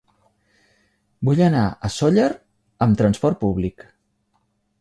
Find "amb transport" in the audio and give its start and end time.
2.87-3.41